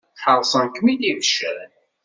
[0.23, 1.69] Ḥaṛṣen-kem-id ibeccan.